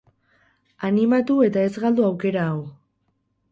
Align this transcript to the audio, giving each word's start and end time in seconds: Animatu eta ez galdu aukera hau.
Animatu 0.89 1.37
eta 1.49 1.67
ez 1.67 1.75
galdu 1.85 2.09
aukera 2.09 2.49
hau. 2.55 2.59